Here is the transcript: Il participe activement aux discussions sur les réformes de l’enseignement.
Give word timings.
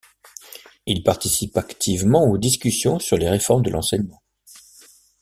Il 0.87 1.03
participe 1.03 1.57
activement 1.57 2.23
aux 2.27 2.39
discussions 2.39 2.97
sur 2.97 3.17
les 3.17 3.29
réformes 3.29 3.61
de 3.61 3.69
l’enseignement. 3.69 4.23